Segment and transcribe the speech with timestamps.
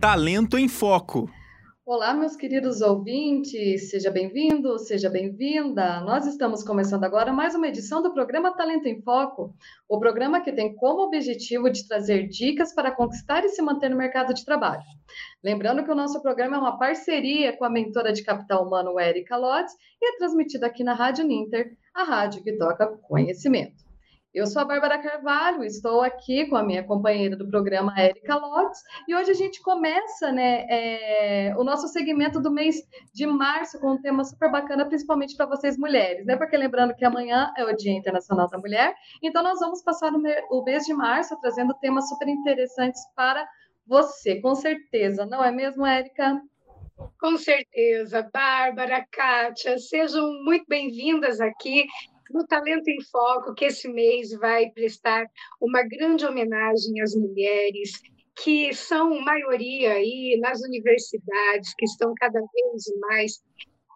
[0.00, 1.28] Talento em Foco.
[1.84, 6.00] Olá, meus queridos ouvintes, seja bem-vindo, seja bem-vinda.
[6.02, 9.52] Nós estamos começando agora mais uma edição do programa Talento em Foco,
[9.88, 13.96] o programa que tem como objetivo de trazer dicas para conquistar e se manter no
[13.96, 14.84] mercado de trabalho.
[15.42, 19.36] Lembrando que o nosso programa é uma parceria com a mentora de capital humano Erika
[19.36, 23.87] Lotz e é transmitido aqui na Rádio Ninter, a rádio que toca conhecimento.
[24.34, 28.82] Eu sou a Bárbara Carvalho, estou aqui com a minha companheira do programa, Érica Lotz,
[29.08, 32.76] e hoje a gente começa né, é, o nosso segmento do mês
[33.14, 36.36] de março com um tema super bacana, principalmente para vocês mulheres, né?
[36.36, 40.62] Porque lembrando que amanhã é o Dia Internacional da Mulher, então nós vamos passar o
[40.62, 43.48] mês de março trazendo temas super interessantes para
[43.86, 46.38] você, com certeza, não é mesmo, Érica?
[47.18, 51.86] Com certeza, Bárbara, Kátia, sejam muito bem-vindas aqui
[52.30, 55.26] no Talento em Foco, que esse mês vai prestar
[55.60, 57.92] uma grande homenagem às mulheres
[58.42, 63.42] que são maioria aí nas universidades, que estão cada vez mais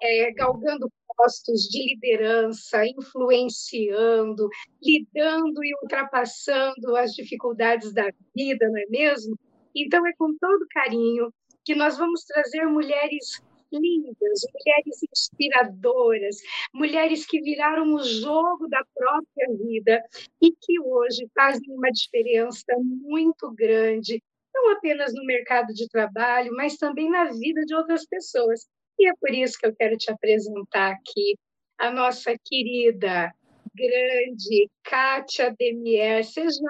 [0.03, 4.49] é, galgando postos de liderança, influenciando,
[4.83, 9.39] lidando e ultrapassando as dificuldades da vida, não é mesmo?
[9.75, 11.33] Então, é com todo carinho
[11.65, 13.41] que nós vamos trazer mulheres
[13.73, 16.37] lindas, mulheres inspiradoras,
[16.73, 20.03] mulheres que viraram o jogo da própria vida
[20.41, 24.23] e que hoje fazem uma diferença muito grande,
[24.55, 28.67] não apenas no mercado de trabalho, mas também na vida de outras pessoas.
[28.99, 31.37] E é por isso que eu quero te apresentar aqui
[31.79, 33.35] a nossa querida,
[33.75, 36.25] grande Kátia Demier.
[36.25, 36.61] Seja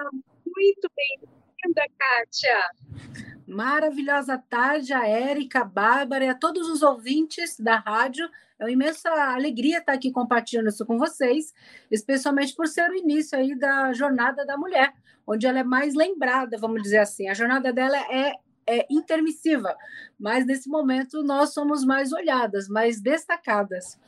[0.45, 3.32] muito bem-vinda, Kátia.
[3.53, 8.27] Maravilhosa tarde a Érica, a Bárbara e a todos os ouvintes da rádio.
[8.57, 11.53] É uma imensa alegria estar aqui compartilhando isso com vocês,
[11.91, 14.91] especialmente por ser o início aí da jornada da mulher,
[15.27, 17.29] onde ela é mais lembrada, vamos dizer assim.
[17.29, 18.33] A jornada dela é,
[18.67, 19.77] é intermissiva,
[20.19, 23.99] mas nesse momento nós somos mais olhadas, mais destacadas.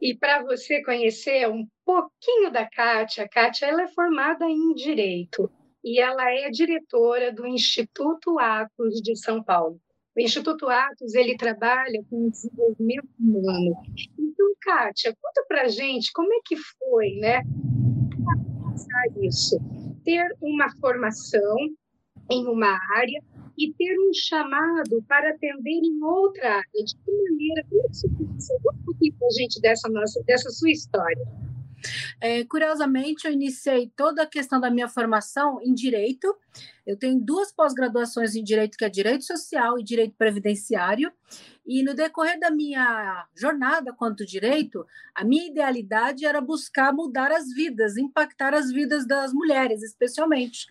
[0.00, 5.48] E para você conhecer um pouquinho da Kátia, a Kátia ela é formada em Direito
[5.84, 9.80] e ela é diretora do Instituto Atos de São Paulo.
[10.16, 13.74] O Instituto Atos ele trabalha com desenvolvimento humano.
[14.18, 17.42] Então, Kátia, conta para gente como é que foi, né?
[19.22, 19.58] Isso,
[20.04, 21.56] ter uma formação
[22.30, 23.22] em uma área
[23.58, 26.84] e ter um chamado para atender em outra área.
[26.84, 27.64] De que maneira?
[27.68, 28.56] Como é que isso aconteceu?
[28.62, 31.26] Conta um pouquinho para a gente dessa nossa, dessa sua história.
[32.20, 36.34] É, curiosamente, eu iniciei toda a questão da minha formação em direito.
[36.86, 41.12] Eu tenho duas pós-graduações em direito, que é direito social e direito previdenciário.
[41.66, 44.84] E no decorrer da minha jornada quanto direito,
[45.14, 50.66] a minha idealidade era buscar mudar as vidas, impactar as vidas das mulheres, especialmente.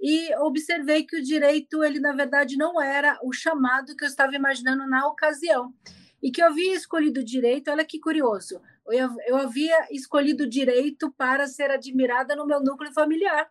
[0.00, 4.34] E observei que o direito, ele na verdade não era o chamado que eu estava
[4.34, 5.72] imaginando na ocasião.
[6.22, 11.46] E que eu havia escolhido direito, olha que curioso, eu, eu havia escolhido direito para
[11.46, 13.48] ser admirada no meu núcleo familiar.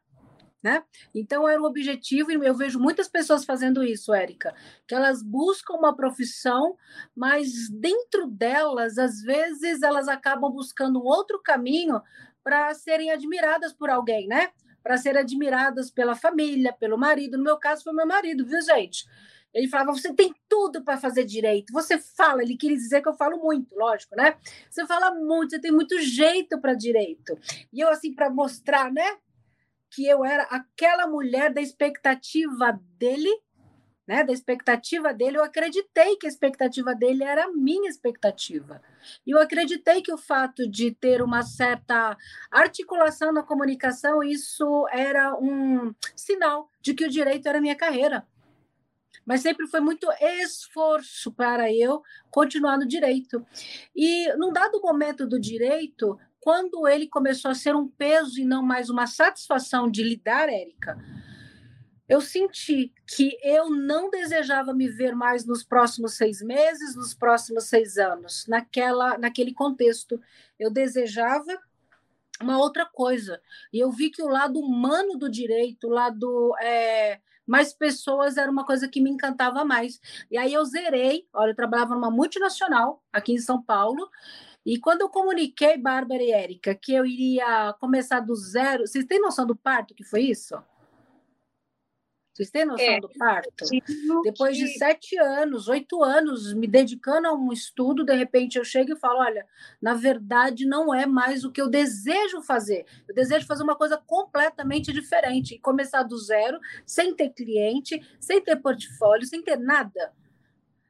[0.62, 0.82] Né?
[1.14, 4.56] Então era um objetivo e eu vejo muitas pessoas fazendo isso, Érica,
[4.88, 6.78] que elas buscam uma profissão,
[7.14, 12.02] mas dentro delas, às vezes, elas acabam buscando um outro caminho
[12.42, 14.52] para serem admiradas por alguém, né?
[14.82, 17.38] Para serem admiradas pela família, pelo marido.
[17.38, 19.06] No meu caso, foi meu marido, viu, gente?
[19.54, 21.72] Ele falava: você tem tudo para fazer direito.
[21.72, 24.36] Você fala, ele queria dizer que eu falo muito, lógico, né?
[24.70, 27.38] Você fala muito, você tem muito jeito para direito.
[27.72, 29.18] E eu, assim, para mostrar, né,
[29.92, 33.30] que eu era aquela mulher da expectativa dele,
[34.08, 38.82] né, da expectativa dele, eu acreditei que a expectativa dele era a minha expectativa.
[39.26, 42.18] E eu acreditei que o fato de ter uma certa
[42.52, 48.28] articulação na comunicação, isso era um sinal de que o direito era minha carreira
[49.26, 53.46] mas sempre foi muito esforço para eu continuar no direito.
[53.96, 58.62] E num dado momento do direito, quando ele começou a ser um peso e não
[58.62, 60.98] mais uma satisfação de lidar, Érica,
[62.08, 67.64] eu senti que eu não desejava me ver mais nos próximos seis meses, nos próximos
[67.66, 70.20] seis anos, naquela, naquele contexto.
[70.60, 71.58] Eu desejava
[72.42, 73.42] uma outra coisa.
[73.72, 78.50] E eu vi que o lado humano do direito, o lado é, mais pessoas era
[78.50, 80.00] uma coisa que me encantava mais.
[80.32, 84.10] E aí eu zerei, olha, eu trabalhava numa multinacional aqui em São Paulo,
[84.66, 89.20] e quando eu comuniquei, Bárbara e Érica, que eu iria começar do zero, vocês têm
[89.20, 90.56] noção do parto que foi isso?
[92.34, 93.66] Vocês têm noção é, do parto?
[94.24, 98.94] Depois de sete anos, oito anos me dedicando a um estudo, de repente eu chego
[98.94, 99.46] e falo: olha,
[99.80, 102.86] na verdade não é mais o que eu desejo fazer.
[103.08, 108.42] Eu desejo fazer uma coisa completamente diferente e começar do zero, sem ter cliente, sem
[108.42, 110.12] ter portfólio, sem ter nada.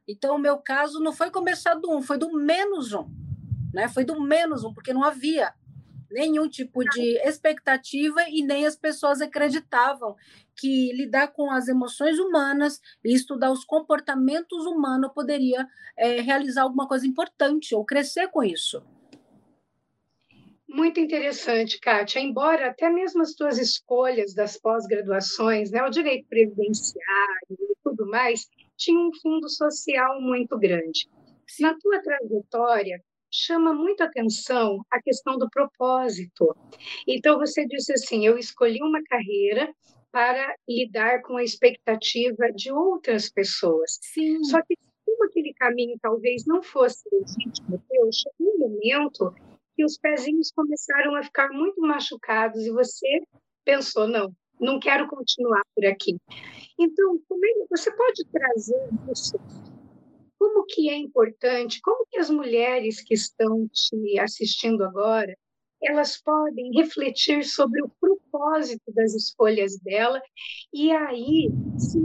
[0.08, 3.06] Então, o meu caso não foi começar do um, foi do menos um.
[3.72, 3.88] Né?
[3.88, 5.52] Foi do menos um, porque não havia
[6.10, 10.14] nenhum tipo de expectativa e nem as pessoas acreditavam
[10.56, 15.66] que lidar com as emoções humanas e estudar os comportamentos humanos poderia
[15.96, 18.82] é, realizar alguma coisa importante ou crescer com isso.
[20.68, 22.18] Muito interessante, Kátia.
[22.18, 28.48] Embora até mesmo as tuas escolhas das pós-graduações, né, o direito previdenciário e tudo mais,
[28.76, 31.08] tinham um fundo social muito grande.
[31.60, 36.56] Na tua trajetória, chama muito atenção a questão do propósito.
[37.06, 39.72] Então, você disse assim: eu escolhi uma carreira
[40.14, 43.98] para lidar com a expectativa de outras pessoas.
[44.00, 44.44] Sim.
[44.44, 49.34] Só que, como aquele caminho talvez não fosse legítimo teu, chegou um momento
[49.74, 53.08] que os pezinhos começaram a ficar muito machucados e você
[53.64, 56.16] pensou: não, não quero continuar por aqui.
[56.78, 59.36] Então, como é, você pode trazer isso
[60.38, 65.34] como que é importante, como que as mulheres que estão te assistindo agora,
[65.86, 70.20] elas podem refletir sobre o propósito das escolhas dela
[70.72, 71.98] e aí se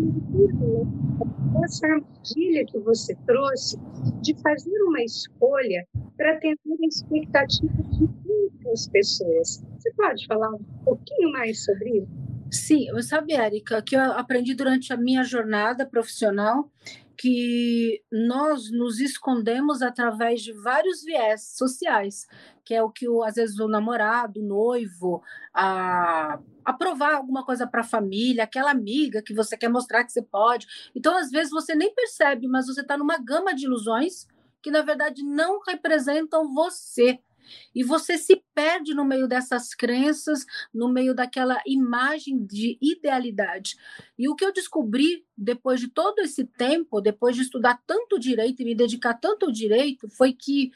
[1.69, 3.77] essa armadilha que você trouxe
[4.21, 5.85] de fazer uma escolha
[6.17, 9.63] para atender a expectativa de muitas pessoas.
[9.77, 12.29] Você pode falar um pouquinho mais sobre isso?
[12.51, 16.69] Sim, sabe, Érica, que eu aprendi durante a minha jornada profissional
[17.19, 22.25] que nós nos escondemos através de vários viés sociais,
[22.63, 25.21] que é o que às vezes o namorado, o noivo,
[25.53, 30.21] a aprovar alguma coisa para a família, aquela amiga que você quer mostrar que você
[30.21, 30.65] pode.
[30.95, 34.25] Então, às vezes você nem percebe, mas você está numa gama de ilusões
[34.61, 37.19] que na verdade não representam você.
[37.73, 43.75] E você se perde no meio dessas crenças, no meio daquela imagem de idealidade.
[44.17, 48.61] E o que eu descobri depois de todo esse tempo, depois de estudar tanto direito
[48.61, 50.71] e me dedicar tanto ao direito, foi que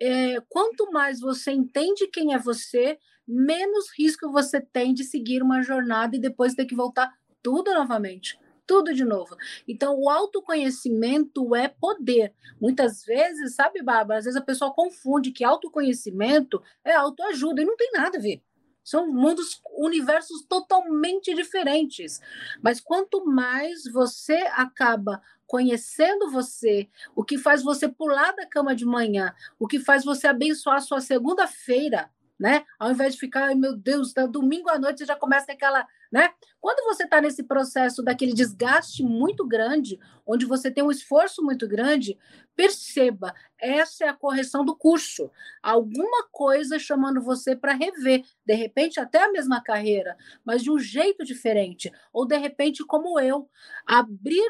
[0.00, 5.62] é, quanto mais você entende quem é você, menos risco você tem de seguir uma
[5.62, 7.12] jornada e depois ter que voltar
[7.42, 9.36] tudo novamente tudo de novo.
[9.66, 12.32] Então, o autoconhecimento é poder.
[12.60, 17.76] Muitas vezes, sabe, Bárbara, às vezes a pessoa confunde que autoconhecimento é autoajuda e não
[17.76, 18.42] tem nada a ver.
[18.84, 22.20] São mundos, universos totalmente diferentes.
[22.62, 28.84] Mas quanto mais você acaba conhecendo você, o que faz você pular da cama de
[28.84, 32.64] manhã, o que faz você abençoar sua segunda-feira, né?
[32.78, 36.32] Ao invés de ficar, meu Deus, domingo à noite já começa aquela, né?
[36.60, 41.68] Quando você está nesse processo daquele desgaste muito grande, onde você tem um esforço muito
[41.68, 42.18] grande,
[42.56, 45.30] perceba, essa é a correção do curso.
[45.62, 50.78] Alguma coisa chamando você para rever, de repente até a mesma carreira, mas de um
[50.78, 53.48] jeito diferente, ou de repente como eu,
[53.86, 54.48] abrir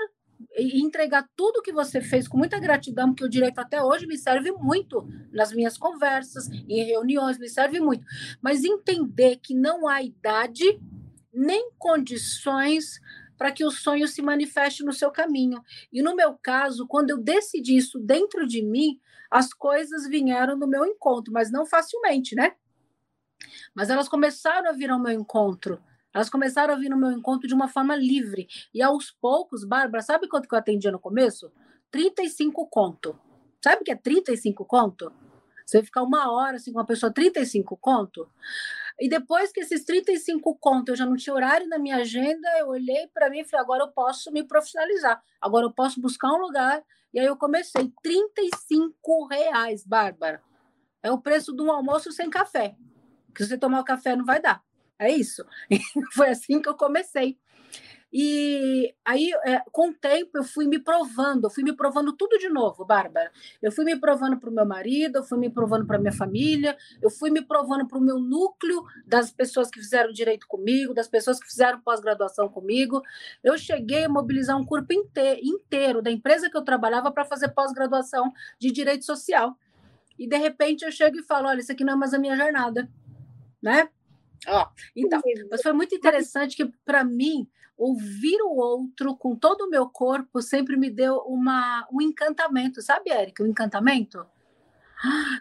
[0.56, 4.16] e entregar tudo que você fez com muita gratidão, porque o direito até hoje me
[4.16, 8.04] serve muito nas minhas conversas, em reuniões, me serve muito.
[8.40, 10.80] Mas entender que não há idade
[11.32, 13.00] nem condições
[13.36, 15.60] para que o sonho se manifeste no seu caminho.
[15.92, 20.68] E no meu caso, quando eu decidi isso dentro de mim, as coisas vieram no
[20.68, 22.52] meu encontro, mas não facilmente, né?
[23.74, 25.82] Mas elas começaram a vir ao meu encontro
[26.14, 28.46] elas começaram a vir no meu encontro de uma forma livre.
[28.72, 31.52] E aos poucos, Bárbara, sabe quanto que eu atendia no começo?
[31.90, 33.18] 35 conto.
[33.62, 35.12] Sabe o que é 35 conto?
[35.66, 38.30] Você ficar uma hora assim com uma pessoa, 35 conto.
[39.00, 42.68] E depois que esses 35 conto eu já não tinha horário na minha agenda, eu
[42.68, 46.38] olhei para mim e falei: agora eu posso me profissionalizar, agora eu posso buscar um
[46.38, 46.84] lugar.
[47.12, 50.40] E aí eu comecei: 35 reais, Bárbara.
[51.02, 52.76] É o preço de um almoço sem café.
[53.34, 54.62] Que se você tomar o café não vai dar.
[54.98, 55.44] É isso.
[56.14, 57.38] Foi assim que eu comecei.
[58.16, 62.38] E aí, é, com o tempo, eu fui me provando, eu fui me provando tudo
[62.38, 63.32] de novo, Bárbara.
[63.60, 66.76] Eu fui me provando para o meu marido, eu fui me provando para minha família,
[67.02, 71.08] eu fui me provando para o meu núcleo das pessoas que fizeram direito comigo, das
[71.08, 73.02] pessoas que fizeram pós-graduação comigo.
[73.42, 78.32] Eu cheguei a mobilizar um corpo inteiro da empresa que eu trabalhava para fazer pós-graduação
[78.60, 79.58] de direito social.
[80.16, 82.36] E de repente eu chego e falo: olha, isso aqui não é mais a minha
[82.36, 82.88] jornada,
[83.60, 83.88] né?
[84.46, 85.20] Ó, então,
[85.50, 90.40] mas foi muito interessante que, para mim, ouvir o outro com todo o meu corpo
[90.40, 93.42] sempre me deu uma, um encantamento, sabe, Érica?
[93.42, 94.24] Um encantamento?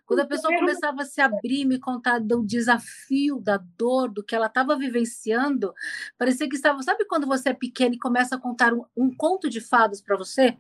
[0.05, 4.36] Quando a pessoa começava a se abrir, me contar do desafio, da dor, do que
[4.36, 5.74] ela estava vivenciando,
[6.17, 6.81] parecia que estava.
[6.81, 10.17] Sabe quando você é pequena e começa a contar um, um conto de fadas para
[10.17, 10.57] você?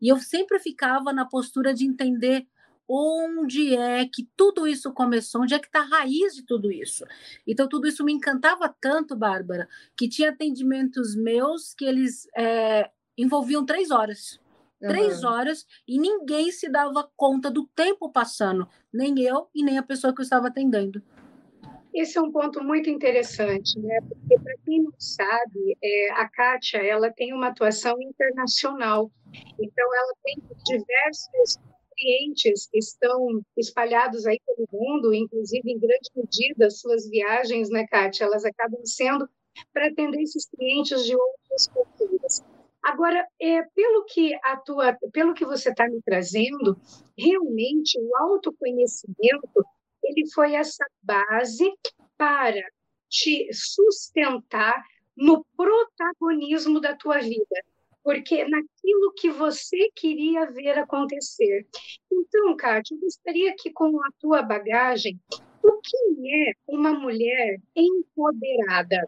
[0.00, 2.46] E eu sempre ficava na postura de entender
[2.88, 7.04] onde é que tudo isso começou, onde é que está a raiz de tudo isso.
[7.46, 13.66] Então, tudo isso me encantava tanto, Bárbara, que tinha atendimentos meus que eles é, envolviam
[13.66, 14.40] três horas.
[14.80, 14.88] Uhum.
[14.88, 19.82] Três horas e ninguém se dava conta do tempo passando, nem eu e nem a
[19.82, 21.02] pessoa que eu estava atendendo.
[21.92, 23.98] Esse é um ponto muito interessante, né?
[24.02, 29.10] Porque para quem não sabe, é, a Kátia ela tem uma atuação internacional.
[29.58, 31.58] Então ela tem diversos
[31.98, 38.24] clientes estão espalhados aí pelo mundo, inclusive em grande medida suas viagens, né, Kátia?
[38.24, 39.28] Elas acabam sendo
[39.72, 42.44] para atender esses clientes de outras culturas.
[42.82, 46.80] Agora, é, pelo que a tua, pelo que você está me trazendo,
[47.16, 49.64] realmente o autoconhecimento
[50.02, 51.70] ele foi essa base
[52.16, 52.62] para
[53.08, 54.82] te sustentar
[55.16, 57.62] no protagonismo da tua vida,
[58.08, 61.66] porque naquilo que você queria ver acontecer.
[62.10, 65.20] Então, Kátia, eu gostaria que com a tua bagagem,
[65.62, 69.06] o que é uma mulher empoderada?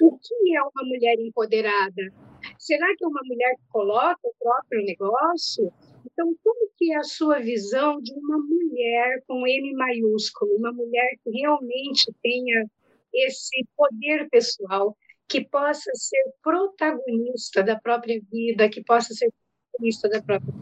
[0.00, 2.12] O que é uma mulher empoderada?
[2.58, 5.72] Será que é uma mulher que coloca o próprio negócio?
[6.04, 11.08] Então, como que é a sua visão de uma mulher com M maiúsculo, uma mulher
[11.22, 12.68] que realmente tenha
[13.14, 14.96] esse poder pessoal,
[15.32, 19.32] que possa ser protagonista da própria vida, que possa ser
[19.72, 20.52] protagonista da própria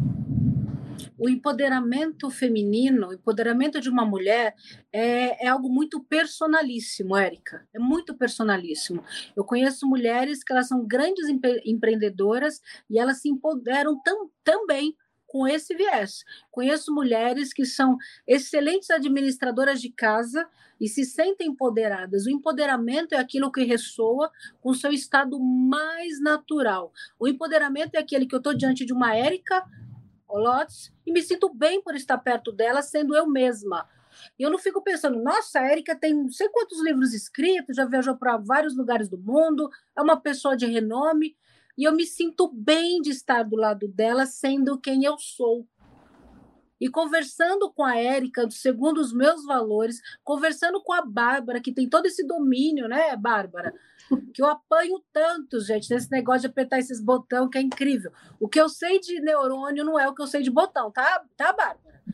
[1.18, 4.54] o empoderamento feminino, o empoderamento de uma mulher
[4.90, 7.66] é, é algo muito personalíssimo, Érica.
[7.74, 9.04] É muito personalíssimo.
[9.36, 14.96] Eu conheço mulheres que elas são grandes empre empreendedoras e elas se empoderam tam, também
[15.30, 16.24] com esse viés.
[16.50, 17.96] Conheço mulheres que são
[18.26, 20.44] excelentes administradoras de casa
[20.80, 22.26] e se sentem empoderadas.
[22.26, 24.28] O empoderamento é aquilo que ressoa
[24.60, 26.92] com seu estado mais natural.
[27.16, 29.64] O empoderamento é aquele que eu estou diante de uma Érica
[30.28, 33.88] Lotes e me sinto bem por estar perto dela, sendo eu mesma.
[34.36, 37.84] E eu não fico pensando, nossa, a Érica tem não sei quantos livros escritos, já
[37.84, 41.36] viajou para vários lugares do mundo, é uma pessoa de renome,
[41.80, 45.66] e eu me sinto bem de estar do lado dela, sendo quem eu sou.
[46.78, 51.88] E conversando com a Érica, segundo os meus valores, conversando com a Bárbara, que tem
[51.88, 53.72] todo esse domínio, né, Bárbara?
[54.34, 58.12] que eu apanho tanto, gente, nesse negócio de apertar esses botões, que é incrível.
[58.38, 61.24] O que eu sei de neurônio não é o que eu sei de botão, tá,
[61.34, 62.04] tá Bárbara?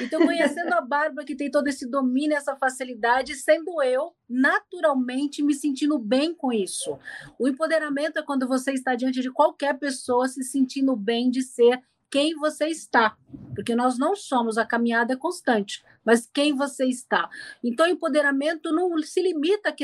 [0.00, 5.54] Então, conhecendo a Bárbara, que tem todo esse domínio, essa facilidade, sendo eu, naturalmente, me
[5.54, 6.98] sentindo bem com isso.
[7.38, 11.82] O empoderamento é quando você está diante de qualquer pessoa se sentindo bem de ser
[12.10, 13.16] quem você está,
[13.56, 17.28] porque nós não somos a caminhada constante, mas quem você está.
[17.62, 19.74] Então, empoderamento não se limita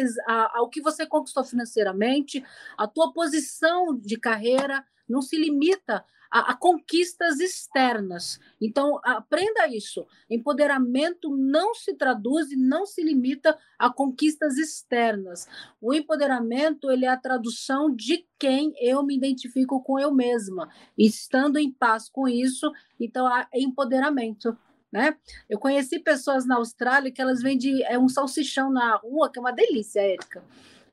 [0.54, 2.44] ao que você conquistou financeiramente,
[2.78, 8.38] a tua posição de carreira não se limita a, a, conquistas externas.
[8.60, 10.06] Então, aprenda isso.
[10.28, 15.48] Empoderamento não se traduz e não se limita a conquistas externas.
[15.80, 20.68] O empoderamento ele é a tradução de quem eu me identifico com eu mesma.
[20.96, 24.56] E estando em paz com isso, então há empoderamento.
[24.92, 25.16] Né?
[25.48, 29.42] Eu conheci pessoas na Austrália que elas vendem é, um salsichão na rua, que é
[29.42, 30.42] uma delícia, Érica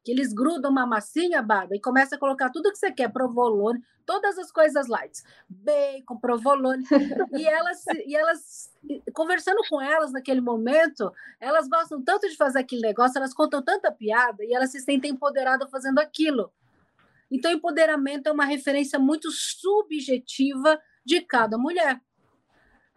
[0.08, 3.84] que eles grudam uma massinha, Bárbara, e começa a colocar tudo que você quer, provolone,
[4.06, 6.82] todas as coisas light, bacon, provolone,
[7.34, 8.72] e elas, e elas,
[9.14, 11.12] conversando com elas naquele momento,
[11.42, 15.12] elas gostam tanto de fazer aquele negócio, elas contam tanta piada, e elas se sentem
[15.12, 16.54] empoderadas fazendo aquilo.
[17.30, 22.00] Então, empoderamento é uma referência muito subjetiva de cada mulher.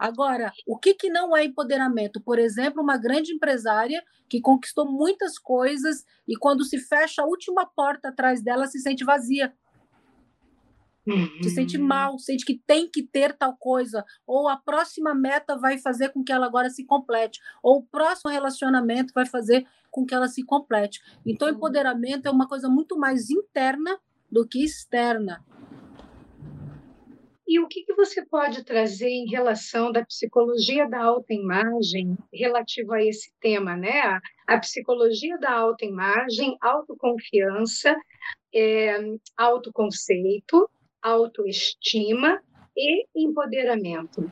[0.01, 2.19] Agora, o que, que não é empoderamento?
[2.19, 7.67] Por exemplo, uma grande empresária que conquistou muitas coisas e quando se fecha a última
[7.67, 9.53] porta atrás dela se sente vazia.
[11.05, 11.43] Uhum.
[11.43, 15.77] Se sente mal, sente que tem que ter tal coisa, ou a próxima meta vai
[15.77, 20.15] fazer com que ela agora se complete, ou o próximo relacionamento vai fazer com que
[20.15, 20.99] ela se complete.
[21.23, 21.53] Então, uhum.
[21.53, 23.99] empoderamento é uma coisa muito mais interna
[24.31, 25.45] do que externa.
[27.51, 33.03] E o que, que você pode trazer em relação da psicologia da autoimagem relativo a
[33.03, 34.21] esse tema, né?
[34.47, 37.93] A, psicologia da autoimagem, autoconfiança,
[38.55, 38.97] é,
[39.35, 40.69] autoconceito,
[41.01, 42.41] autoestima
[42.73, 44.31] e empoderamento.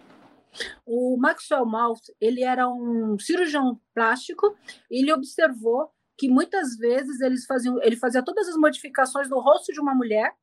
[0.86, 4.56] O Maxwell Maltz, ele era um cirurgião plástico,
[4.90, 9.74] e ele observou que muitas vezes eles faziam, ele fazia todas as modificações no rosto
[9.74, 10.34] de uma mulher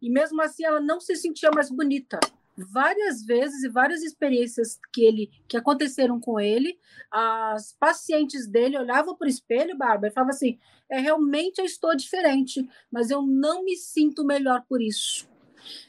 [0.00, 2.18] e mesmo assim ela não se sentia mais bonita.
[2.56, 6.76] várias vezes e várias experiências que ele que aconteceram com ele,
[7.10, 10.58] as pacientes dele olhavam para o espelho, Bárbara, e falavam assim:
[10.90, 15.28] é realmente eu estou diferente, mas eu não me sinto melhor por isso.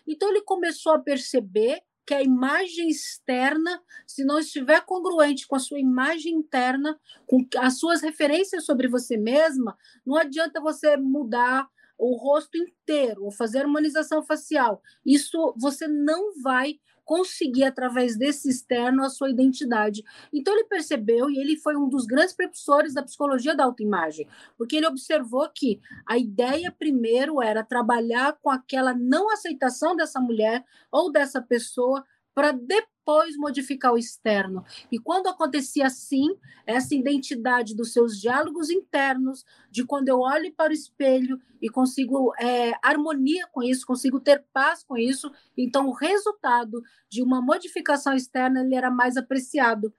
[0.07, 5.59] Então ele começou a perceber que a imagem externa, se não estiver congruente com a
[5.59, 11.69] sua imagem interna, com as suas referências sobre você mesma, não adianta você mudar
[12.00, 14.82] o rosto inteiro ou fazer harmonização facial.
[15.06, 20.03] Isso você não vai conseguir através desse externo a sua identidade.
[20.32, 24.75] Então ele percebeu e ele foi um dos grandes precursores da psicologia da autoimagem, porque
[24.75, 31.12] ele observou que a ideia primeiro era trabalhar com aquela não aceitação dessa mulher ou
[31.12, 34.63] dessa pessoa para depois modificar o externo.
[34.91, 36.27] E quando acontecia assim,
[36.65, 42.33] essa identidade dos seus diálogos internos, de quando eu olho para o espelho e consigo
[42.39, 48.13] é, harmonia com isso, consigo ter paz com isso, então o resultado de uma modificação
[48.13, 49.93] externa ele era mais apreciado.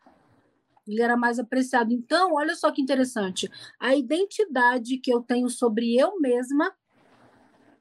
[0.87, 1.93] Ele era mais apreciado.
[1.93, 3.51] Então, olha só que interessante.
[3.79, 6.75] A identidade que eu tenho sobre eu mesma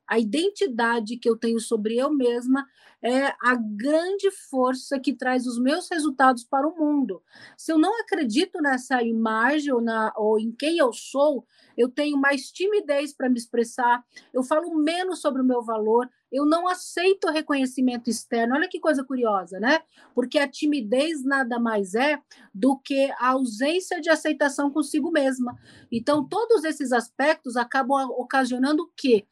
[0.10, 2.66] a identidade que eu tenho sobre eu mesma
[3.02, 7.22] é a grande força que traz os meus resultados para o mundo.
[7.56, 11.46] Se eu não acredito nessa imagem ou, na, ou em quem eu sou,
[11.78, 16.46] eu tenho mais timidez para me expressar, eu falo menos sobre o meu valor, eu
[16.46, 18.56] não aceito reconhecimento externo.
[18.56, 19.82] Olha que coisa curiosa, né?
[20.14, 22.22] Porque a timidez nada mais é
[22.54, 25.58] do que a ausência de aceitação consigo mesma.
[25.92, 29.26] Então, todos esses aspectos acabam ocasionando o quê?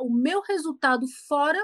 [0.00, 1.58] o meu resultado fora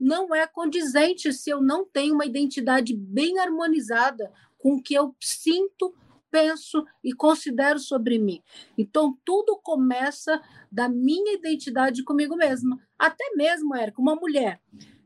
[0.00, 5.14] não é condizente se eu não tenho uma identidade bem harmonizada com o que eu
[5.20, 5.94] sinto,
[6.34, 8.42] penso e considero sobre mim.
[8.76, 12.76] Então, tudo começa da minha identidade comigo mesma.
[12.98, 14.60] Até mesmo, Érica, uma mulher.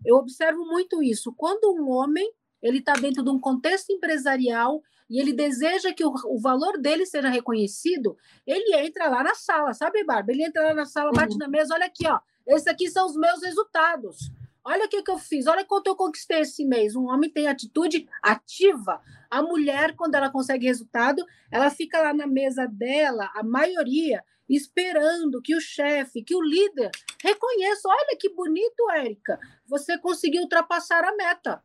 [0.06, 1.30] Eu observo muito isso.
[1.37, 2.32] Quando um homem
[2.62, 7.04] ele está dentro de um contexto empresarial e ele deseja que o, o, valor dele
[7.04, 8.16] seja reconhecido,
[8.47, 10.32] ele entra lá na sala, sabe, Bárbara?
[10.32, 11.38] Ele entra lá na sala, bate uhum.
[11.38, 14.30] na mesa, olha aqui, ó, esses aqui são os meus resultados.
[14.70, 16.94] Olha o que, que eu fiz, olha quanto eu conquistei esse mês.
[16.94, 19.00] Um homem tem atitude ativa.
[19.30, 25.40] A mulher, quando ela consegue resultado, ela fica lá na mesa dela, a maioria, esperando
[25.40, 26.90] que o chefe, que o líder
[27.25, 27.88] reconheça.
[27.88, 31.64] Olha que bonito, Érica, você conseguiu ultrapassar a meta.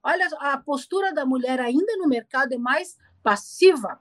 [0.00, 3.98] Olha, a postura da mulher ainda no mercado é mais passiva.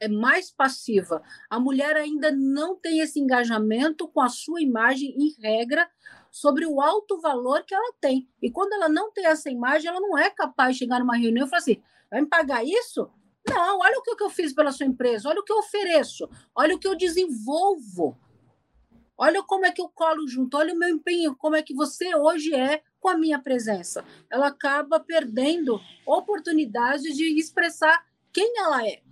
[0.00, 1.22] É mais passiva.
[1.50, 5.86] A mulher ainda não tem esse engajamento com a sua imagem, em regra,
[6.30, 8.28] sobre o alto valor que ela tem.
[8.40, 11.46] E quando ela não tem essa imagem, ela não é capaz de chegar numa reunião
[11.46, 13.10] e falar assim: vai me pagar isso?
[13.48, 16.74] Não, olha o que eu fiz pela sua empresa, olha o que eu ofereço, olha
[16.74, 18.18] o que eu desenvolvo.
[19.20, 22.14] Olha como é que eu colo junto, olha o meu empenho, como é que você
[22.14, 24.04] hoje é com a minha presença.
[24.30, 29.02] Ela acaba perdendo oportunidade de expressar quem ela é.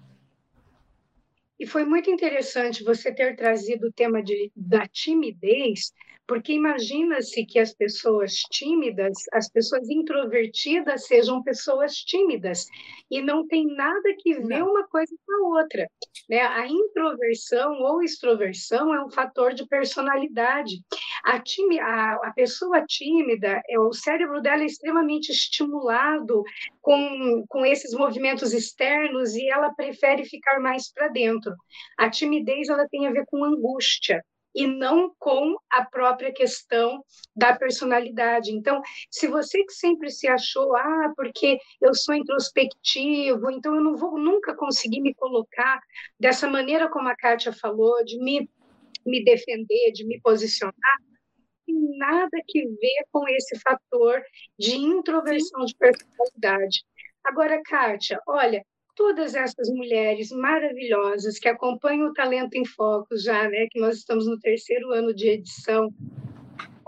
[1.59, 5.93] E foi muito interessante você ter trazido o tema de, da timidez,
[6.27, 12.67] porque imagina-se que as pessoas tímidas, as pessoas introvertidas sejam pessoas tímidas
[13.11, 14.71] e não tem nada que ver não.
[14.71, 15.89] uma coisa com a outra,
[16.29, 16.41] né?
[16.41, 20.83] A introversão ou extroversão é um fator de personalidade.
[21.25, 26.43] A, time, a, a pessoa tímida, é, o cérebro dela é extremamente estimulado
[26.81, 31.55] com, com esses movimentos externos e ela prefere ficar mais para dentro.
[31.97, 34.23] A timidez ela tem a ver com angústia
[34.57, 37.05] e não com a própria questão
[37.37, 38.51] da personalidade.
[38.51, 43.95] Então, se você que sempre se achou, ah, porque eu sou introspectivo, então eu não
[43.95, 45.79] vou nunca conseguir me colocar
[46.19, 48.49] dessa maneira como a Kátia falou, de me,
[49.05, 50.73] me defender, de me posicionar,
[51.67, 54.23] tem nada que ver com esse fator
[54.59, 55.67] de introversão Sim.
[55.67, 56.85] de personalidade.
[57.23, 58.65] Agora, Kátia, olha,
[58.97, 64.27] todas essas mulheres maravilhosas que acompanham o Talento em Foco já, né, que nós estamos
[64.27, 65.93] no terceiro ano de edição,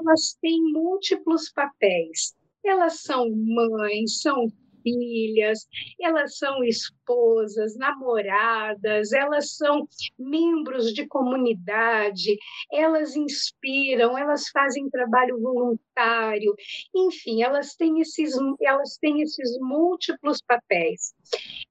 [0.00, 2.34] elas têm múltiplos papéis.
[2.64, 4.48] Elas são mães, são
[4.82, 5.66] filhas,
[6.00, 9.88] elas são esposas, namoradas, elas são
[10.18, 12.36] membros de comunidade,
[12.72, 16.54] elas inspiram, elas fazem trabalho voluntário,
[16.94, 21.14] enfim, elas têm esses, elas têm esses múltiplos papéis.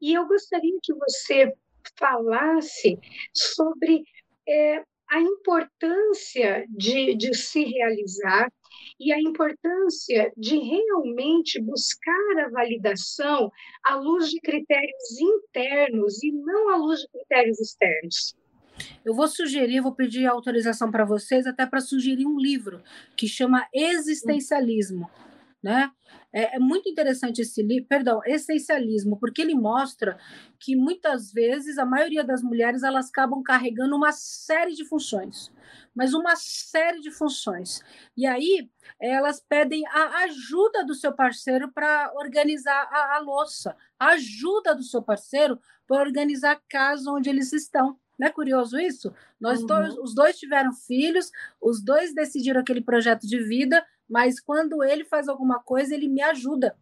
[0.01, 1.53] E eu gostaria que você
[1.97, 2.99] falasse
[3.33, 4.03] sobre
[4.47, 8.51] é, a importância de, de se realizar
[8.99, 13.51] e a importância de realmente buscar a validação
[13.83, 18.35] à luz de critérios internos e não à luz de critérios externos.
[19.05, 22.81] eu vou sugerir, vou pedir autorização para vocês até para sugerir um livro
[23.15, 25.09] que chama Existencialismo,
[25.63, 25.91] né?
[26.31, 30.17] É, é muito interessante esse livro, perdão, essencialismo, porque ele mostra
[30.59, 35.51] que muitas vezes a maioria das mulheres elas acabam carregando uma série de funções,
[35.95, 37.81] mas uma série de funções.
[38.15, 38.69] E aí
[39.01, 44.83] elas pedem a ajuda do seu parceiro para organizar a, a louça, a ajuda do
[44.83, 47.97] seu parceiro para organizar a casa onde eles estão.
[48.19, 49.13] Não é curioso isso?
[49.39, 49.67] Nós uhum.
[49.67, 55.03] dois, os dois tiveram filhos, os dois decidiram aquele projeto de vida, mas quando ele
[55.05, 56.77] faz alguma coisa, ele me ajuda.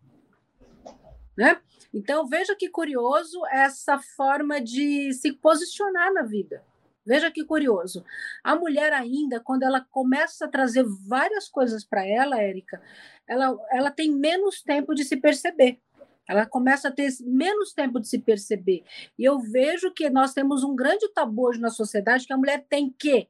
[1.38, 1.60] Né?
[1.94, 6.64] Então, veja que curioso essa forma de se posicionar na vida.
[7.06, 8.04] Veja que curioso.
[8.44, 12.82] A mulher ainda, quando ela começa a trazer várias coisas para ela, Érica,
[13.28, 15.80] ela, ela tem menos tempo de se perceber.
[16.28, 18.84] Ela começa a ter menos tempo de se perceber.
[19.18, 22.66] E eu vejo que nós temos um grande tabu hoje na sociedade que a mulher
[22.68, 23.30] tem que,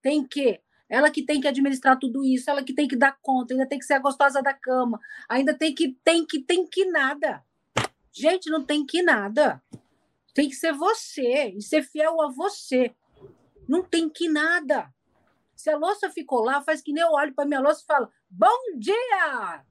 [0.00, 3.54] tem que, ela que tem que administrar tudo isso, ela que tem que dar conta,
[3.54, 6.84] ainda tem que ser a gostosa da cama, ainda tem que, tem que, tem que
[6.86, 7.44] nada.
[8.12, 9.62] Gente, não tem que nada.
[10.32, 12.94] Tem que ser você e ser fiel a você.
[13.68, 14.92] Não tem que nada.
[15.54, 18.08] Se a louça ficou lá, faz que nem eu olho para minha louça e falo:
[18.30, 19.64] Bom dia!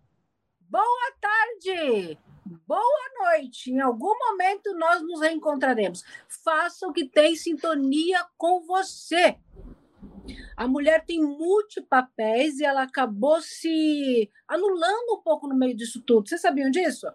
[0.59, 2.19] Boa tarde!
[2.67, 3.71] Boa noite.
[3.71, 6.03] Em algum momento nós nos reencontraremos.
[6.43, 9.37] Faça o que tem sintonia com você.
[10.55, 16.29] A mulher tem multipapéis e ela acabou se anulando um pouco no meio disso tudo.
[16.29, 17.07] Vocês sabiam disso?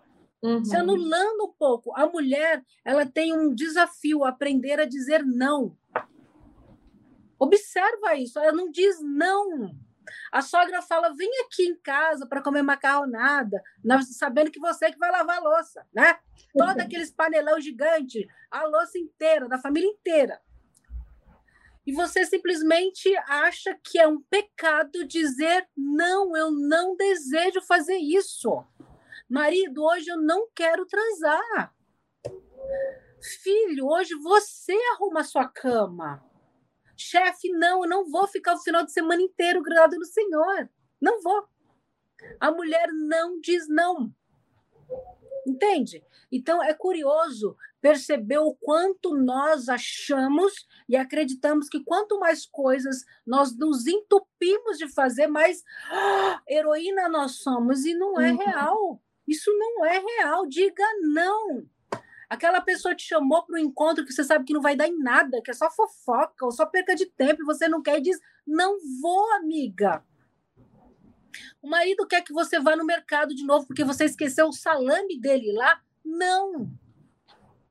[0.42, 0.64] Uhum.
[0.64, 1.92] Se anulando um pouco.
[1.96, 5.76] A mulher, ela tem um desafio, aprender a dizer não.
[7.38, 9.74] Observa isso, ela não diz não.
[10.30, 13.62] A sogra fala: vem aqui em casa para comer macarronada,
[14.10, 16.18] sabendo que você é que vai lavar a louça, né?
[16.56, 20.40] Todo aqueles panelão gigante, a louça inteira, da família inteira.
[21.90, 28.64] E você simplesmente acha que é um pecado dizer: não, eu não desejo fazer isso.
[29.28, 31.74] Marido, hoje eu não quero transar.
[33.42, 36.24] Filho, hoje você arruma a sua cama.
[36.96, 40.70] Chefe, não, eu não vou ficar o final de semana inteiro grudado no Senhor.
[41.00, 41.44] Não vou.
[42.38, 44.14] A mulher não diz não.
[45.44, 46.04] Entende?
[46.30, 53.56] Então é curioso perceber o quanto nós achamos e acreditamos que quanto mais coisas nós
[53.56, 57.84] nos entupimos de fazer, mais oh, heroína nós somos.
[57.84, 58.38] E não é uhum.
[58.38, 59.02] real.
[59.26, 60.46] Isso não é real.
[60.46, 61.64] Diga não.
[62.28, 64.96] Aquela pessoa te chamou para um encontro que você sabe que não vai dar em
[64.98, 68.02] nada, que é só fofoca ou só perca de tempo e você não quer e
[68.02, 70.04] diz: não vou, amiga.
[71.62, 75.18] O marido quer que você vá no mercado de novo porque você esqueceu o salame
[75.20, 75.80] dele lá.
[76.04, 76.70] Não,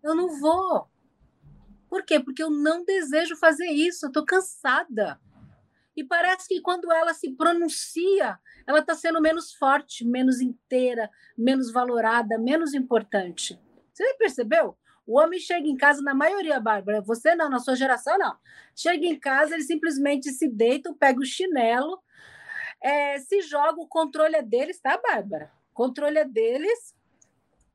[0.03, 0.87] eu não vou.
[1.89, 2.19] Por quê?
[2.19, 5.19] Porque eu não desejo fazer isso, eu estou cansada.
[5.95, 11.71] E parece que quando ela se pronuncia, ela está sendo menos forte, menos inteira, menos
[11.71, 13.59] valorada, menos importante.
[13.91, 14.77] Você percebeu?
[15.05, 18.37] O homem chega em casa, na maioria, Bárbara, você não, na sua geração não.
[18.75, 21.99] Chega em casa, ele simplesmente se deita, pega o chinelo,
[22.81, 25.51] é, se joga, o controle é deles, tá, Bárbara?
[25.71, 26.95] O controle é deles,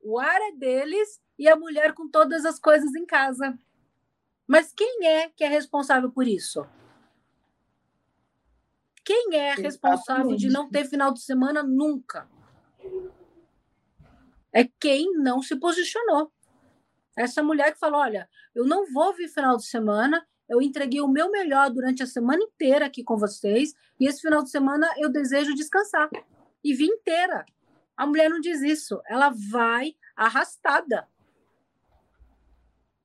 [0.01, 3.57] o ar é deles e a mulher com todas as coisas em casa.
[4.47, 6.65] Mas quem é que é responsável por isso?
[9.03, 12.27] Quem é responsável de não ter final de semana nunca?
[14.55, 16.31] é quem não se posicionou.
[17.17, 21.09] Essa mulher que falou: olha, eu não vou vir final de semana, eu entreguei o
[21.09, 25.09] meu melhor durante a semana inteira aqui com vocês, e esse final de semana eu
[25.09, 26.09] desejo descansar.
[26.63, 27.45] E vim inteira.
[27.97, 31.05] A mulher não diz isso, ela vai arrastada.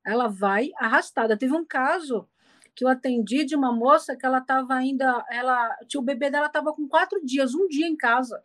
[0.04, 1.36] Ela vai arrastada.
[1.36, 2.28] Teve um caso
[2.74, 6.72] que eu atendi de uma moça que ela estava ainda, ela, o bebê dela estava
[6.72, 8.42] com quatro dias, um dia em casa.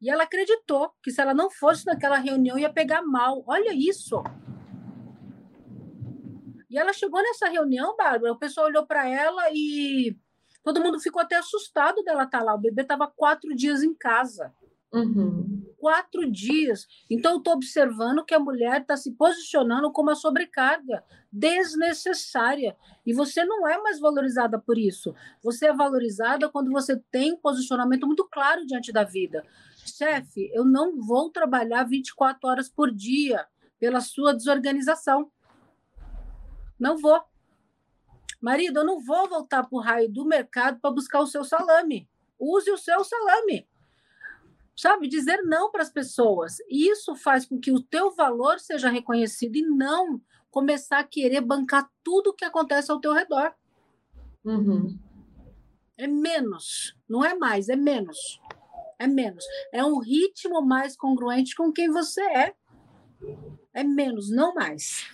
[0.00, 3.44] E ela acreditou que se ela não fosse naquela reunião ia pegar mal.
[3.46, 4.22] Olha isso.
[6.68, 10.18] E ela chegou nessa reunião, Bárbara, o pessoal olhou para ela e
[10.62, 12.54] todo mundo ficou até assustado dela estar tá lá.
[12.54, 14.52] O bebê estava quatro dias em casa.
[14.92, 15.62] Uhum.
[15.84, 16.86] Quatro dias.
[17.10, 22.74] Então, eu estou observando que a mulher está se posicionando como uma sobrecarga desnecessária.
[23.04, 25.14] E você não é mais valorizada por isso.
[25.42, 29.44] Você é valorizada quando você tem um posicionamento muito claro diante da vida
[29.86, 33.46] chefe, eu não vou trabalhar 24 horas por dia
[33.78, 35.30] pela sua desorganização.
[36.78, 37.22] Não vou.
[38.40, 42.08] Marido, eu não vou voltar para o raio do mercado para buscar o seu salame.
[42.38, 43.66] Use o seu salame.
[44.76, 46.56] Sabe, dizer não para as pessoas.
[46.68, 51.90] Isso faz com que o teu valor seja reconhecido e não começar a querer bancar
[52.02, 53.54] tudo que acontece ao teu redor.
[54.44, 54.98] Uhum.
[55.96, 58.40] É menos, não é mais, é menos.
[58.98, 59.44] É menos.
[59.72, 62.54] É um ritmo mais congruente com quem você é.
[63.72, 65.08] É menos, não mais.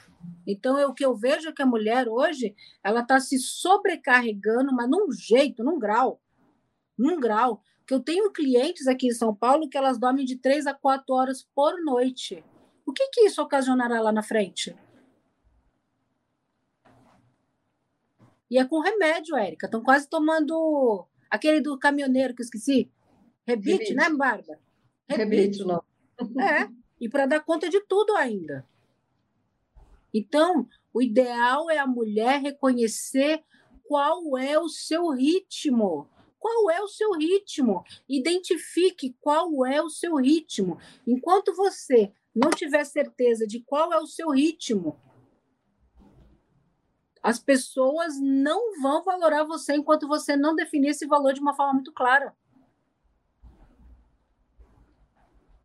[0.46, 4.72] Então, é o que eu vejo é que a mulher hoje, ela está se sobrecarregando,
[4.74, 6.20] mas num jeito, num grau.
[6.98, 7.62] Num grau.
[7.90, 11.12] Que eu tenho clientes aqui em São Paulo que elas dormem de três a quatro
[11.12, 12.44] horas por noite.
[12.86, 14.76] O que, que isso ocasionará lá na frente?
[18.48, 19.66] E é com remédio, Érica.
[19.66, 22.88] Estão quase tomando aquele do caminhoneiro que eu esqueci.
[23.44, 24.60] Rebite, né, Bárbara?
[25.08, 25.82] Rebite, não.
[26.40, 28.64] É, e para dar conta de tudo ainda.
[30.14, 33.42] Então, o ideal é a mulher reconhecer
[33.82, 36.08] qual é o seu ritmo.
[36.40, 37.84] Qual é o seu ritmo?
[38.08, 40.78] Identifique qual é o seu ritmo.
[41.06, 44.98] Enquanto você não tiver certeza de qual é o seu ritmo,
[47.22, 51.74] as pessoas não vão valorar você enquanto você não definir esse valor de uma forma
[51.74, 52.34] muito clara.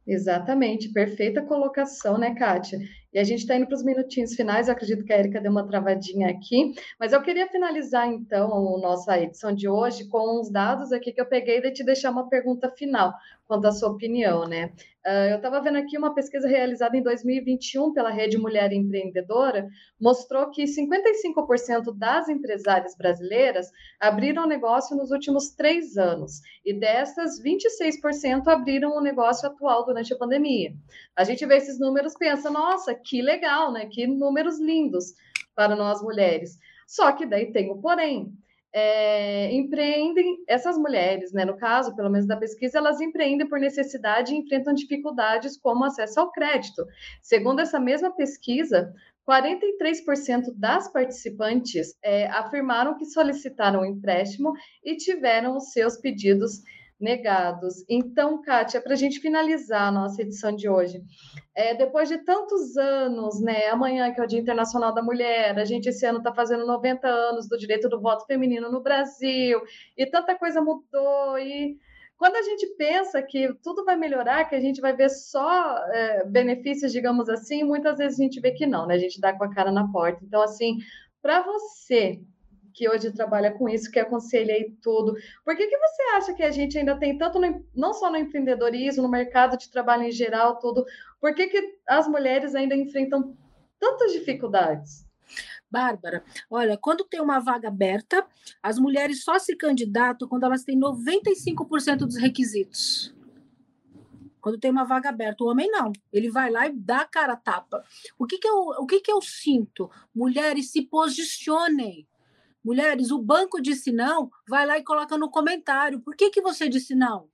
[0.06, 2.80] Exatamente, perfeita colocação, né, Kátia?
[3.16, 5.50] E a gente está indo para os minutinhos finais, eu acredito que a Erika deu
[5.50, 10.52] uma travadinha aqui, mas eu queria finalizar, então, a nossa edição de hoje com uns
[10.52, 13.14] dados aqui que eu peguei e te deixar uma pergunta final,
[13.48, 14.74] quanto à sua opinião, né?
[15.06, 19.68] Uh, eu estava vendo aqui uma pesquisa realizada em 2021 pela Rede Mulher Empreendedora,
[20.02, 28.48] mostrou que 55% das empresárias brasileiras abriram negócio nos últimos três anos, e dessas, 26%
[28.48, 30.74] abriram o negócio atual durante a pandemia.
[31.16, 33.88] A gente vê esses números pensa, nossa, que legal, né?
[33.92, 35.14] Que números lindos
[35.56, 36.58] para nós mulheres.
[36.88, 38.34] Só que daí tem o porém
[38.78, 44.34] é, empreendem, essas mulheres, né, no caso, pelo menos da pesquisa, elas empreendem por necessidade
[44.34, 46.86] e enfrentam dificuldades como acesso ao crédito.
[47.22, 48.94] Segundo essa mesma pesquisa,
[49.26, 54.52] 43% das participantes é, afirmaram que solicitaram um empréstimo
[54.84, 56.62] e tiveram os seus pedidos
[57.00, 57.84] negados.
[57.90, 61.02] Então, Kátia, para a gente finalizar a nossa edição de hoje,
[61.54, 65.66] é, depois de tantos anos, né, amanhã que é o Dia Internacional da Mulher, a
[65.66, 69.62] gente esse ano está fazendo 90 anos do direito do voto feminino no Brasil,
[69.98, 71.78] e tanta coisa mudou, e
[72.18, 76.26] quando a gente pensa que tudo vai melhorar, que a gente vai ver só é,
[76.26, 78.96] benefícios, digamos assim, muitas vezes a gente vê que não, né?
[78.96, 80.24] A gente dá com a cara na porta.
[80.24, 80.78] Então, assim,
[81.22, 82.22] para você
[82.76, 85.16] que hoje trabalha com isso, que aconselha tudo.
[85.46, 88.18] Por que, que você acha que a gente ainda tem tanto, no, não só no
[88.18, 90.86] empreendedorismo, no mercado de trabalho em geral, tudo,
[91.22, 93.36] por que, que as mulheres ainda enfrentam
[93.80, 95.06] tantas dificuldades?
[95.72, 98.26] Bárbara, olha, quando tem uma vaga aberta,
[98.62, 103.16] as mulheres só se candidatam quando elas têm 95% dos requisitos.
[104.42, 105.92] Quando tem uma vaga aberta, o homem não.
[106.14, 107.84] Ele vai lá e dá a cara a tapa.
[108.20, 109.90] O que, que, eu, o que, que eu sinto?
[110.14, 112.08] Mulheres se posicionem.
[112.66, 116.00] Mulheres, o banco disse não, vai lá e coloca no comentário.
[116.00, 117.30] Por que, que você disse não?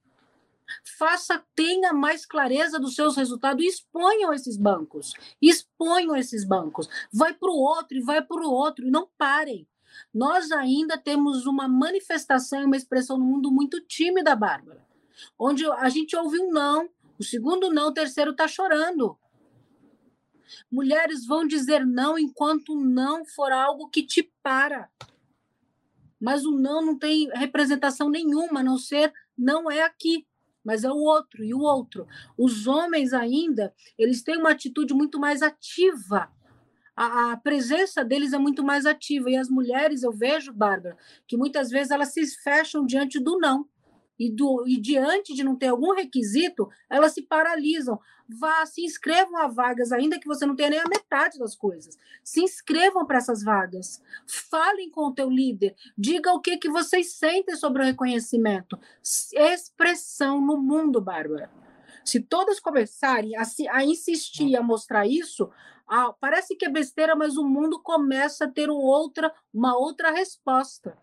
[0.84, 5.13] Faça, tenha mais clareza dos seus resultados e exponham esses bancos.
[5.41, 6.89] Exponham esses bancos.
[7.13, 9.65] Vai para o outro e vai para o outro e não parem.
[10.13, 14.86] Nós ainda temos uma manifestação, uma expressão no mundo muito tímida, Bárbara,
[15.39, 19.17] onde a gente ouve um não, o segundo não, o terceiro está chorando.
[20.70, 24.89] Mulheres vão dizer não enquanto não for algo que te para
[26.22, 30.26] mas o não não tem representação nenhuma, a não ser não é aqui,
[30.64, 32.08] mas é o outro e o outro.
[32.38, 36.32] Os homens ainda, eles têm uma atitude muito mais ativa.
[36.96, 39.32] A, a, presença deles é muito mais ativa.
[39.32, 40.96] E as mulheres, eu vejo, Bárbara,
[41.28, 43.68] que muitas vezes elas se fecham diante do não
[44.22, 48.00] e, do, e diante de não ter algum requisito, elas se paralisam.
[48.30, 51.98] Vá, se inscrevam a vagas, ainda que você não tenha nem a metade das coisas.
[52.24, 54.00] Se inscrevam para essas vagas.
[54.28, 55.76] Falem com o teu líder.
[55.98, 58.78] Diga o que, que vocês sentem sobre o reconhecimento.
[59.34, 61.50] Expressão no mundo, Bárbara.
[62.06, 65.50] Se todas começarem a, a insistir, a mostrar isso,
[65.88, 70.12] ah, parece que é besteira, mas o mundo começa a ter um outra, uma outra
[70.12, 70.96] resposta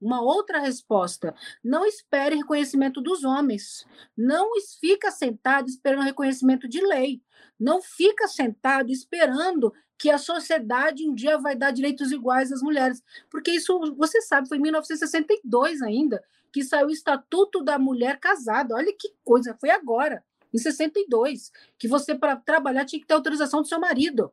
[0.00, 1.34] uma outra resposta.
[1.62, 3.86] Não espere reconhecimento dos homens.
[4.16, 7.22] Não fica sentado esperando reconhecimento de lei.
[7.58, 13.02] Não fica sentado esperando que a sociedade um dia vai dar direitos iguais às mulheres.
[13.28, 18.74] Porque isso, você sabe, foi em 1962 ainda que saiu o Estatuto da Mulher Casada.
[18.74, 23.60] Olha que coisa, foi agora, em 62, que você, para trabalhar, tinha que ter autorização
[23.60, 24.32] do seu marido.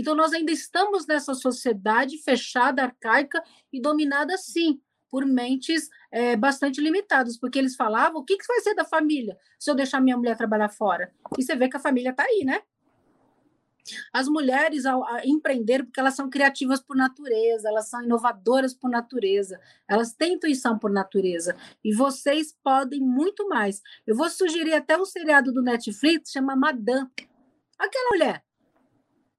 [0.00, 4.80] Então, nós ainda estamos nessa sociedade fechada, arcaica e dominada, sim,
[5.10, 9.36] por mentes é, bastante limitadas, porque eles falavam: o que, que vai ser da família
[9.58, 11.12] se eu deixar minha mulher trabalhar fora?
[11.38, 12.62] E você vê que a família está aí, né?
[14.12, 19.58] As mulheres ao, empreender porque elas são criativas por natureza, elas são inovadoras por natureza,
[19.88, 21.56] elas têm intuição por natureza.
[21.82, 23.82] E vocês podem muito mais.
[24.06, 27.08] Eu vou sugerir até um seriado do Netflix chama Madame.
[27.78, 28.44] Aquela mulher,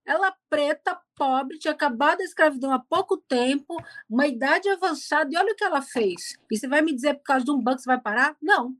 [0.10, 3.78] ela preta, pobre, tinha acabado a escravidão há pouco tempo,
[4.10, 6.36] uma idade avançada, e olha o que ela fez.
[6.52, 8.36] E você vai me dizer por causa de um banco você vai parar?
[8.42, 8.76] Não.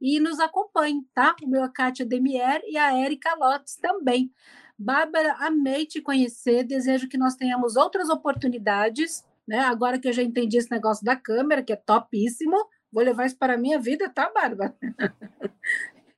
[0.00, 1.34] e nos acompanhem, tá?
[1.42, 4.32] O meu é Kátia Demier e a Érica Lotes também.
[4.78, 9.60] Bárbara, amei te conhecer, desejo que nós tenhamos outras oportunidades, né?
[9.60, 12.56] Agora que eu já entendi esse negócio da câmera, que é topíssimo,
[12.92, 14.76] vou levar isso para a minha vida, tá, Bárbara?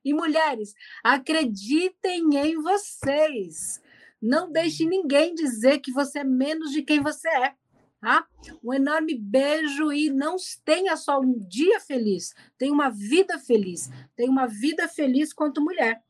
[0.04, 3.82] E mulheres, acreditem em vocês.
[4.20, 7.54] Não deixe ninguém dizer que você é menos de quem você é.
[8.00, 8.26] Tá?
[8.62, 14.30] Um enorme beijo e não tenha só um dia feliz, tenha uma vida feliz, tenha
[14.30, 16.00] uma vida feliz quanto mulher.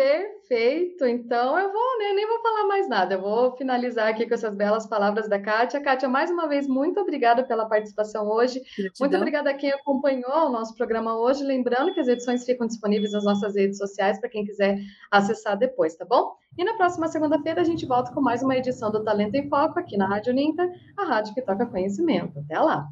[0.00, 1.04] Perfeito.
[1.04, 3.16] Então eu vou, né, nem vou falar mais nada.
[3.16, 5.78] Eu vou finalizar aqui com essas belas palavras da Kátia.
[5.82, 8.62] Kátia, mais uma vez, muito obrigada pela participação hoje.
[8.98, 11.44] Muito obrigada a quem acompanhou o nosso programa hoje.
[11.44, 14.78] Lembrando que as edições ficam disponíveis nas nossas redes sociais para quem quiser
[15.10, 16.32] acessar depois, tá bom?
[16.56, 19.78] E na próxima segunda-feira a gente volta com mais uma edição do Talento em Foco
[19.78, 22.38] aqui na Rádio Ninta, a rádio que toca conhecimento.
[22.38, 22.86] Até lá.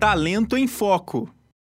[0.00, 1.39] Talento em Foco.